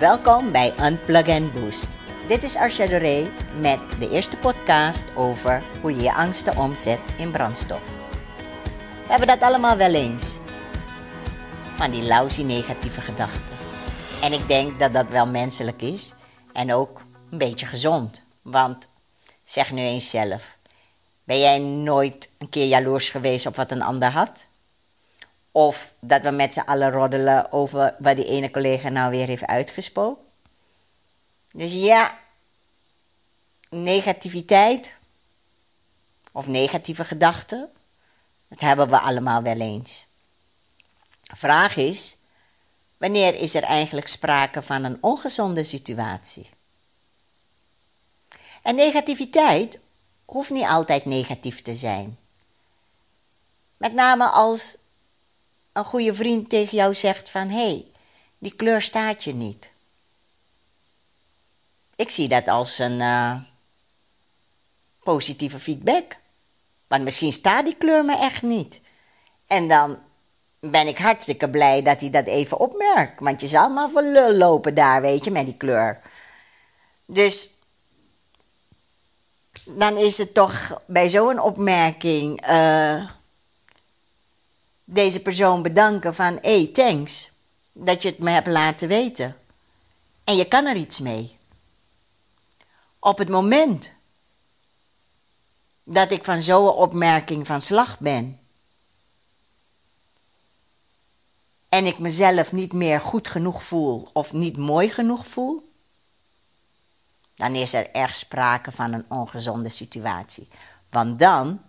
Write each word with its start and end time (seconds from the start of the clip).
Welkom 0.00 0.52
bij 0.52 0.72
Unplug 0.80 1.28
and 1.28 1.52
Boost. 1.52 1.96
Dit 2.28 2.42
is 2.42 2.56
Arsha 2.56 2.86
Doré 2.86 3.26
met 3.58 3.78
de 3.98 4.10
eerste 4.10 4.36
podcast 4.36 5.04
over 5.16 5.62
hoe 5.80 5.94
je 5.94 6.02
je 6.02 6.14
angsten 6.14 6.56
omzet 6.56 6.98
in 7.18 7.30
brandstof. 7.30 7.98
We 9.02 9.08
hebben 9.08 9.26
dat 9.26 9.42
allemaal 9.42 9.76
wel 9.76 9.94
eens. 9.94 10.38
Van 11.74 11.90
die 11.90 12.02
lousy 12.02 12.42
negatieve 12.42 13.00
gedachten. 13.00 13.56
En 14.22 14.32
ik 14.32 14.48
denk 14.48 14.78
dat 14.78 14.92
dat 14.92 15.08
wel 15.08 15.26
menselijk 15.26 15.82
is 15.82 16.14
en 16.52 16.72
ook 16.72 17.02
een 17.30 17.38
beetje 17.38 17.66
gezond. 17.66 18.22
Want 18.42 18.88
zeg 19.44 19.72
nu 19.72 19.80
eens 19.80 20.10
zelf, 20.10 20.58
ben 21.24 21.38
jij 21.38 21.58
nooit 21.58 22.30
een 22.38 22.48
keer 22.48 22.66
jaloers 22.66 23.08
geweest 23.08 23.46
op 23.46 23.56
wat 23.56 23.70
een 23.70 23.82
ander 23.82 24.10
had? 24.10 24.46
Of 25.52 25.94
dat 26.00 26.22
we 26.22 26.30
met 26.30 26.52
z'n 26.52 26.60
allen 26.60 26.90
roddelen 26.90 27.52
over 27.52 27.94
wat 27.98 28.16
die 28.16 28.26
ene 28.26 28.50
collega 28.50 28.88
nou 28.88 29.10
weer 29.10 29.26
heeft 29.26 29.46
uitgesproken. 29.46 30.24
Dus 31.52 31.72
ja, 31.72 32.18
negativiteit 33.68 34.94
of 36.32 36.46
negatieve 36.46 37.04
gedachten, 37.04 37.68
dat 38.48 38.60
hebben 38.60 38.88
we 38.90 39.00
allemaal 39.00 39.42
wel 39.42 39.60
eens. 39.60 40.06
Vraag 41.22 41.76
is, 41.76 42.16
wanneer 42.96 43.34
is 43.34 43.54
er 43.54 43.62
eigenlijk 43.62 44.06
sprake 44.06 44.62
van 44.62 44.84
een 44.84 44.98
ongezonde 45.00 45.64
situatie? 45.64 46.48
En 48.62 48.74
negativiteit 48.74 49.78
hoeft 50.24 50.50
niet 50.50 50.66
altijd 50.66 51.04
negatief 51.04 51.62
te 51.62 51.74
zijn. 51.74 52.18
Met 53.76 53.92
name 53.92 54.28
als 54.28 54.76
een 55.72 55.84
goede 55.84 56.14
vriend 56.14 56.48
tegen 56.48 56.76
jou 56.76 56.94
zegt 56.94 57.30
van 57.30 57.48
hé, 57.48 57.66
hey, 57.66 57.86
die 58.38 58.54
kleur 58.54 58.82
staat 58.82 59.24
je 59.24 59.34
niet. 59.34 59.70
Ik 61.96 62.10
zie 62.10 62.28
dat 62.28 62.48
als 62.48 62.78
een 62.78 63.00
uh, 63.00 63.36
positieve 65.02 65.58
feedback. 65.58 66.16
Want 66.86 67.04
misschien 67.04 67.32
staat 67.32 67.64
die 67.64 67.76
kleur 67.76 68.04
me 68.04 68.16
echt 68.16 68.42
niet. 68.42 68.80
En 69.46 69.68
dan 69.68 69.98
ben 70.60 70.86
ik 70.86 70.98
hartstikke 70.98 71.50
blij 71.50 71.82
dat 71.82 72.00
hij 72.00 72.10
dat 72.10 72.26
even 72.26 72.58
opmerkt. 72.58 73.20
Want 73.20 73.40
je 73.40 73.46
zal 73.46 73.68
maar 73.68 73.90
voor 73.90 74.02
lul 74.02 74.32
lopen 74.32 74.74
daar, 74.74 75.00
weet 75.00 75.24
je, 75.24 75.30
met 75.30 75.46
die 75.46 75.56
kleur. 75.56 76.00
Dus 77.06 77.48
dan 79.64 79.96
is 79.96 80.18
het 80.18 80.34
toch 80.34 80.82
bij 80.86 81.08
zo'n 81.08 81.38
opmerking. 81.38 82.48
Uh, 82.48 83.10
deze 84.92 85.22
persoon 85.22 85.62
bedanken 85.62 86.14
van 86.14 86.38
hé, 86.40 86.62
hey, 86.62 86.66
thanks 86.66 87.30
dat 87.72 88.02
je 88.02 88.08
het 88.08 88.18
me 88.18 88.30
hebt 88.30 88.46
laten 88.46 88.88
weten. 88.88 89.36
En 90.24 90.36
je 90.36 90.44
kan 90.44 90.66
er 90.66 90.76
iets 90.76 91.00
mee. 91.00 91.38
Op 92.98 93.18
het 93.18 93.28
moment 93.28 93.92
dat 95.84 96.10
ik 96.10 96.24
van 96.24 96.42
zo'n 96.42 96.68
opmerking 96.68 97.46
van 97.46 97.60
slag 97.60 97.98
ben 97.98 98.38
en 101.68 101.86
ik 101.86 101.98
mezelf 101.98 102.52
niet 102.52 102.72
meer 102.72 103.00
goed 103.00 103.28
genoeg 103.28 103.62
voel 103.62 104.08
of 104.12 104.32
niet 104.32 104.56
mooi 104.56 104.88
genoeg 104.88 105.26
voel, 105.26 105.72
dan 107.34 107.54
is 107.54 107.74
er 107.74 107.90
erg 107.90 108.14
sprake 108.14 108.72
van 108.72 108.92
een 108.92 109.04
ongezonde 109.08 109.68
situatie. 109.68 110.48
Want 110.88 111.18
dan 111.18 111.60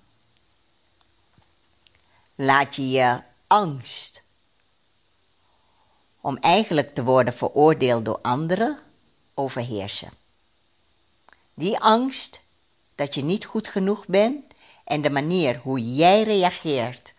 laat 2.36 2.76
je 2.76 2.90
je 2.90 3.22
angst 3.48 4.24
om 6.22 6.38
eigenlijk 6.38 6.90
te 6.90 7.04
worden 7.04 7.34
veroordeeld 7.34 8.06
door 8.06 8.20
anderen 8.22 8.80
overheersen. 9.34 10.12
Die 11.54 11.80
angst 11.80 12.42
dat 12.96 13.16
je 13.16 13.24
niet 13.24 13.46
goed 13.46 13.68
genoeg 13.68 14.06
bent 14.06 14.54
en 14.86 15.02
de 15.02 15.10
manier 15.10 15.58
hoe 15.58 15.96
jij 15.96 16.24
reageert 16.24 17.14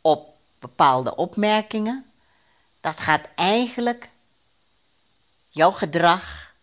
op 0.00 0.36
bepaalde 0.58 1.16
opmerkingen, 1.16 2.12
dat 2.80 3.00
gaat 3.00 3.28
eigenlijk 3.34 4.10
jouw 5.48 5.70
gedrag 5.70 6.54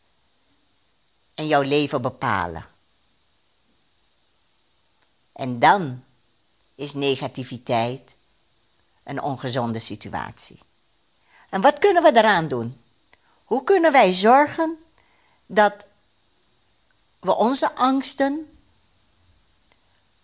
en 1.33 1.47
jouw 1.47 1.61
leven 1.61 2.01
bepalen. 2.01 2.65
En 5.31 5.59
dan 5.59 6.03
is 6.79 6.93
negativiteit 6.93 8.15
een 9.03 9.21
ongezonde 9.21 9.79
situatie. 9.79 10.59
En 11.49 11.61
wat 11.61 11.79
kunnen 11.79 12.03
we 12.03 12.11
daaraan 12.11 12.47
doen? 12.47 12.81
Hoe 13.43 13.63
kunnen 13.63 13.91
wij 13.91 14.11
zorgen 14.13 14.77
dat 15.45 15.87
we 17.19 17.35
onze 17.35 17.71
angsten 17.75 18.59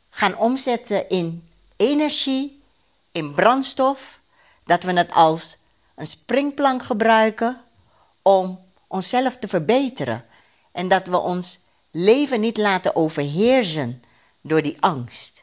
gaan 0.10 0.38
omzetten 0.38 1.10
in 1.10 1.50
energie, 1.76 2.64
in 3.12 3.34
brandstof, 3.34 4.20
dat 4.66 4.84
we 4.84 4.94
het 4.94 5.12
als 5.12 5.58
een 5.96 6.06
springplank 6.06 6.84
gebruiken 6.84 7.62
om 8.22 8.60
onszelf 8.88 9.38
te 9.38 9.48
verbeteren 9.48 10.26
en 10.72 10.88
dat 10.88 11.08
we 11.08 11.18
ons 11.18 11.60
leven 11.92 12.40
niet 12.40 12.58
laten 12.58 12.96
overheersen 12.96 14.04
door 14.42 14.62
die 14.62 14.82
angst. 14.82 15.35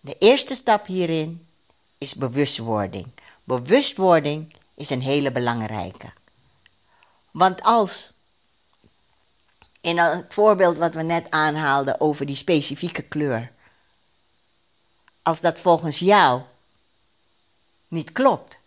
De 0.00 0.16
eerste 0.18 0.54
stap 0.54 0.86
hierin 0.86 1.46
is 1.98 2.14
bewustwording. 2.14 3.06
Bewustwording 3.44 4.54
is 4.74 4.90
een 4.90 5.02
hele 5.02 5.32
belangrijke. 5.32 6.12
Want 7.30 7.62
als 7.62 8.12
in 9.80 9.98
het 9.98 10.34
voorbeeld 10.34 10.76
wat 10.76 10.94
we 10.94 11.02
net 11.02 11.30
aanhaalden 11.30 12.00
over 12.00 12.26
die 12.26 12.36
specifieke 12.36 13.02
kleur, 13.02 13.52
als 15.22 15.40
dat 15.40 15.60
volgens 15.60 15.98
jou 15.98 16.42
niet 17.88 18.12
klopt, 18.12 18.58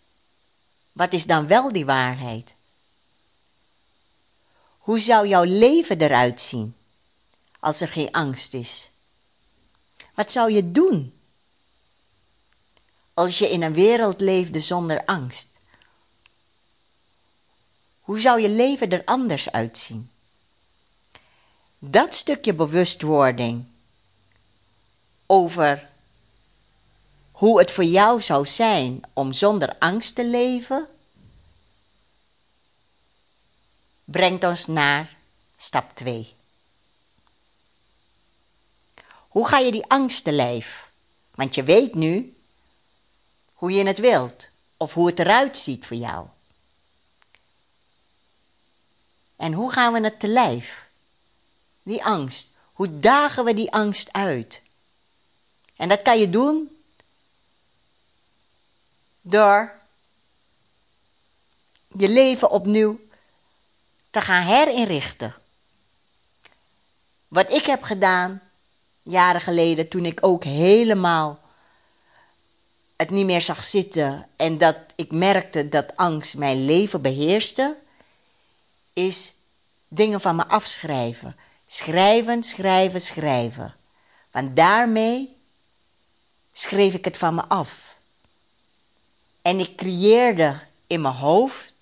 wat 0.92 1.14
is 1.14 1.26
dan 1.26 1.48
wel 1.48 1.72
die 1.72 1.86
waarheid? 1.86 2.56
Hoe 4.78 5.00
zou 5.00 5.28
jouw 5.28 5.44
leven 5.44 6.02
eruit 6.02 6.42
zien 6.42 6.76
als 7.60 7.82
er 7.82 7.88
geen 7.88 8.12
angst 8.12 8.54
is? 8.54 8.90
Wat 10.14 10.32
zou 10.32 10.52
je 10.52 10.72
doen 10.72 11.14
als 13.13 13.40
je 13.40 13.50
in 13.50 13.62
een 13.62 13.74
wereld 13.74 14.22
leefde 14.22 14.59
zonder 14.59 15.06
angst? 15.06 15.62
Hoe 18.01 18.19
zou 18.19 18.41
je 18.41 18.50
leven 18.50 18.90
er 18.90 19.01
anders 19.06 19.51
uitzien? 19.51 20.12
Dat 21.79 22.13
stukje 22.13 22.53
bewustwording 22.53 23.66
over 25.25 25.90
hoe 27.31 27.59
het 27.59 27.72
voor 27.72 27.84
jou 27.84 28.22
zou 28.22 28.46
zijn 28.46 29.01
om 29.13 29.31
zonder 29.31 29.78
angst 29.78 30.16
te 30.16 30.25
leven, 30.25 30.88
brengt 34.06 34.44
ons 34.44 34.68
naar 34.68 35.16
stap 35.56 35.95
2. 35.95 36.34
Hoe 39.09 39.47
ga 39.47 39.57
je 39.57 39.72
die 39.72 39.85
angst 39.88 40.24
te 40.24 40.31
lijf? 40.31 40.91
Want 41.35 41.56
je 41.56 41.63
weet 41.63 41.95
nu 41.95 42.35
hoe 43.63 43.72
je 43.72 43.85
het 43.85 44.00
wilt 44.00 44.50
of 44.78 44.94
hoe 44.94 45.07
het 45.07 45.19
eruit 45.19 45.57
ziet 45.57 45.85
voor 45.85 45.97
jou. 45.97 46.28
En 49.35 49.53
hoe 49.53 49.72
gaan 49.72 49.94
we 49.94 50.01
het 50.01 50.19
te 50.19 50.28
lijf? 50.28 50.90
Die 51.84 52.03
angst. 52.03 52.50
Hoe 52.74 53.00
dagen 53.00 53.46
we 53.46 53.53
die 53.53 53.72
angst 53.72 54.13
uit? 54.13 54.62
En 55.75 55.89
dat 55.89 56.01
kan 56.01 56.19
je 56.19 56.30
doen 56.30 56.77
door 59.21 59.80
je 61.98 62.09
leven 62.09 62.50
opnieuw 62.50 63.00
te 64.09 64.21
gaan 64.21 64.44
herinrichten. 64.44 65.36
Wat 67.27 67.51
ik 67.51 67.66
heb 67.66 67.83
gedaan 67.83 68.42
jaren 69.04 69.42
geleden, 69.42 69.89
toen 69.89 70.06
ik 70.06 70.19
ook 70.21 70.44
helemaal 70.44 71.43
het 73.04 73.12
niet 73.12 73.26
meer 73.26 73.42
zag 73.42 73.64
zitten 73.64 74.28
en 74.36 74.58
dat 74.58 74.78
ik 74.96 75.12
merkte 75.12 75.70
dat 75.70 75.96
angst 75.96 76.38
mijn 76.38 76.66
leven 76.66 77.02
beheerste, 77.02 77.78
is 78.94 79.34
dingen 79.88 80.22
van 80.22 80.36
me 80.36 80.48
afschrijven. 80.48 81.36
Schrijven, 81.66 82.44
schrijven, 82.44 83.02
schrijven. 83.02 83.76
Want 84.32 84.56
daarmee 84.56 85.38
schreef 86.54 86.94
ik 86.94 87.06
het 87.06 87.18
van 87.18 87.36
me 87.36 87.48
af. 87.48 87.98
En 89.42 89.60
ik 89.60 89.76
creëerde 89.76 90.60
in 90.88 91.02
mijn 91.02 91.14
hoofd 91.14 91.74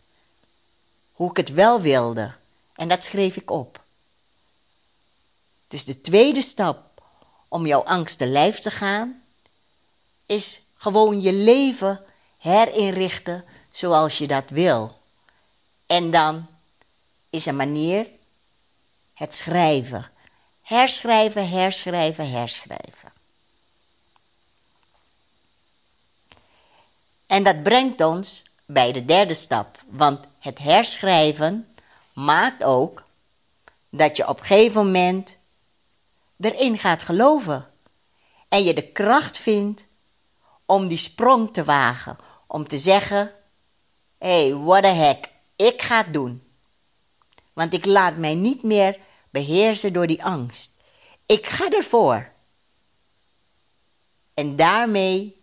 hoe 1.12 1.30
ik 1.30 1.38
het 1.38 1.52
wel 1.52 1.82
wilde. 1.82 2.34
En 2.76 2.88
dat 2.88 3.04
schreef 3.04 3.36
ik 3.36 3.52
op. 3.52 3.84
Dus 5.68 5.86
de 5.86 6.02
tweede 6.02 6.42
stap 6.42 7.04
om 7.48 7.66
jouw 7.66 7.84
angst 7.84 8.18
te 8.18 8.28
lijf 8.28 8.60
te 8.60 8.72
gaan, 8.72 9.24
is 10.26 10.62
gewoon 10.82 11.22
je 11.22 11.34
leven 11.34 12.04
herinrichten 12.38 13.46
zoals 13.70 14.18
je 14.18 14.28
dat 14.28 14.50
wil. 14.50 15.00
En 15.86 16.12
dan 16.12 16.48
is 17.30 17.46
een 17.46 17.56
manier 17.56 18.08
het 19.14 19.36
schrijven. 19.36 20.12
Herschrijven, 20.62 21.50
herschrijven, 21.50 22.32
herschrijven. 22.32 23.14
En 27.28 27.44
dat 27.44 27.64
brengt 27.64 28.02
ons 28.02 28.44
bij 28.66 28.92
de 28.92 29.06
derde 29.06 29.34
stap, 29.34 29.84
want 29.88 30.26
het 30.40 30.60
herschrijven 30.60 31.74
maakt 32.14 32.64
ook 32.64 33.06
dat 33.90 34.18
je 34.18 34.28
op 34.28 34.40
een 34.40 34.46
gegeven 34.46 34.86
moment 34.86 35.38
erin 36.40 36.78
gaat 36.78 37.04
geloven. 37.04 37.70
En 38.48 38.64
je 38.64 38.74
de 38.74 38.88
kracht 38.88 39.38
vindt 39.38 39.90
om 40.72 40.88
die 40.88 40.98
sprong 40.98 41.54
te 41.54 41.64
wagen. 41.64 42.18
Om 42.48 42.68
te 42.68 42.78
zeggen: 42.78 43.34
hey, 44.18 44.56
what 44.56 44.84
the 44.84 44.90
heck, 44.90 45.30
ik 45.56 45.82
ga 45.82 45.98
het 46.04 46.14
doen. 46.14 46.44
Want 47.54 47.74
ik 47.74 47.86
laat 47.86 48.18
mij 48.18 48.36
niet 48.36 48.64
meer 48.64 49.00
beheersen 49.30 49.94
door 49.94 50.08
die 50.08 50.24
angst. 50.24 50.72
Ik 51.26 51.46
ga 51.48 51.70
ervoor. 51.70 52.32
En 54.34 54.56
daarmee 54.56 55.42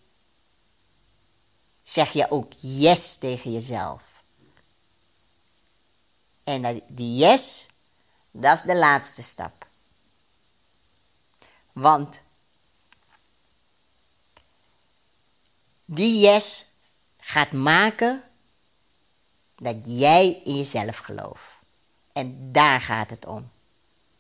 zeg 1.83 2.13
je 2.13 2.31
ook 2.31 2.53
yes 2.61 3.17
tegen 3.17 3.53
jezelf. 3.53 4.03
En 6.45 6.83
die 6.89 7.17
yes, 7.17 7.67
dat 8.31 8.57
is 8.57 8.63
de 8.63 8.77
laatste 8.77 9.23
stap. 9.23 9.67
Want 11.73 12.21
die 15.91 16.21
yes 16.21 16.67
gaat 17.19 17.53
maken 17.53 18.23
dat 19.57 19.77
jij 19.85 20.41
in 20.45 20.57
jezelf 20.57 20.99
gelooft. 20.99 21.51
En 22.13 22.53
daar 22.53 22.81
gaat 22.81 23.11
het 23.11 23.27
om. 23.27 23.51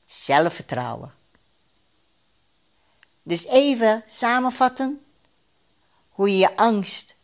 Zelfvertrouwen. 0.04 1.14
Dus 3.22 3.46
even 3.46 4.02
samenvatten 4.06 5.04
hoe 6.08 6.30
je 6.30 6.36
je 6.36 6.56
angst 6.56 7.16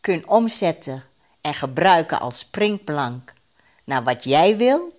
kunt 0.00 0.26
omzetten 0.26 1.04
en 1.40 1.54
gebruiken 1.54 2.20
als 2.20 2.38
springplank 2.38 3.32
naar 3.84 4.04
wat 4.04 4.24
jij 4.24 4.56
wil, 4.56 4.98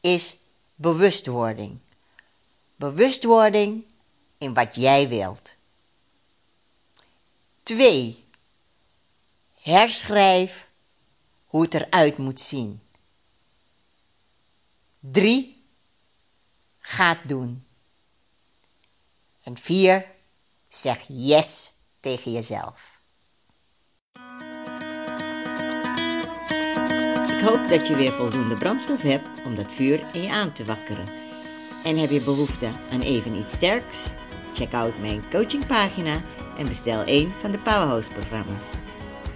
is 0.00 0.36
bewustwording. 0.74 1.78
Bewustwording 2.76 3.84
in 4.38 4.54
wat 4.54 4.74
jij 4.74 5.08
wilt. 5.08 5.54
2. 7.76 8.24
Herschrijf 9.60 10.68
hoe 11.46 11.62
het 11.62 11.74
eruit 11.74 12.18
moet 12.18 12.40
zien. 12.40 12.80
3. 15.00 15.64
Ga 16.78 17.08
het 17.08 17.28
doen. 17.28 17.64
En 19.42 19.56
4. 19.56 20.10
Zeg 20.68 21.04
yes 21.08 21.72
tegen 22.00 22.32
jezelf. 22.32 23.00
Ik 27.26 27.48
hoop 27.48 27.68
dat 27.68 27.86
je 27.86 27.94
weer 27.96 28.12
voldoende 28.12 28.54
brandstof 28.54 29.02
hebt 29.02 29.44
om 29.44 29.54
dat 29.54 29.72
vuur 29.72 30.14
in 30.14 30.22
je 30.22 30.30
aan 30.30 30.52
te 30.52 30.64
wakkeren. 30.64 31.08
En 31.84 31.96
heb 31.96 32.10
je 32.10 32.20
behoefte 32.20 32.72
aan 32.90 33.00
even 33.00 33.34
iets 33.34 33.54
sterks? 33.54 34.06
Check 34.54 34.74
out 34.74 34.98
mijn 34.98 35.22
coachingpagina 35.30 36.22
en 36.58 36.68
bestel 36.68 37.02
een 37.06 37.32
van 37.40 37.50
de 37.50 37.58
Powerhouse-programma's. 37.58 38.70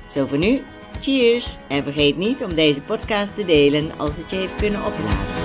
Zo 0.07 0.27
voor 0.27 0.39
nu, 0.39 0.63
cheers! 1.01 1.57
En 1.69 1.83
vergeet 1.83 2.17
niet 2.17 2.45
om 2.45 2.55
deze 2.55 2.83
podcast 2.83 3.35
te 3.35 3.45
delen 3.45 3.91
als 3.97 4.17
het 4.17 4.31
je 4.31 4.37
heeft 4.37 4.57
kunnen 4.57 4.85
opladen. 4.85 5.36